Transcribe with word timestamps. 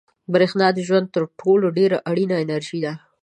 برېښنا 0.33 0.67
د 0.73 0.79
ژوند 0.87 1.07
تر 1.15 1.23
ټولو 1.39 1.65
ډېره 1.77 1.97
اړینه 2.09 2.35
انرژي 2.43 2.79
ده. 2.85 2.93